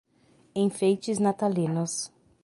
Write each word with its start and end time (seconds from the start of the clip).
Enfeites 0.61 1.19
natalinos 1.25 1.95